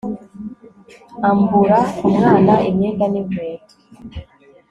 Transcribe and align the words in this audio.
ambura 1.29 1.79
umwana 2.07 2.53
imyenda 2.69 3.05
n'inkweto 3.11 3.75